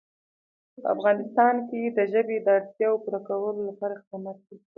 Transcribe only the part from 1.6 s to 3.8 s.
کې د ژبې د اړتیاوو پوره کولو